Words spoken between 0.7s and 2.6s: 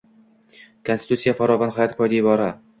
Konstitutsiya farovon hayot poydevori